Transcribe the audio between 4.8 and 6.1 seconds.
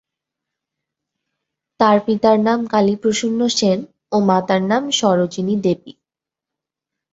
Sarojini Devi.